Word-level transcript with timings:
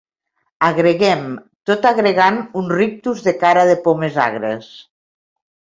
Agregem, 0.67 1.21
tot 1.71 1.85
agregant 1.91 2.41
un 2.63 2.73
rictus 2.79 3.23
de 3.29 3.37
cara 3.45 3.69
de 3.73 3.79
pomes 3.87 4.21
agres. 4.31 4.73